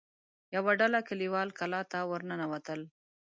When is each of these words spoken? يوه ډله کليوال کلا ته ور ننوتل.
يوه 0.55 0.71
ډله 0.79 0.99
کليوال 1.07 1.49
کلا 1.59 1.81
ته 1.91 1.99
ور 2.09 2.21
ننوتل. 2.29 2.81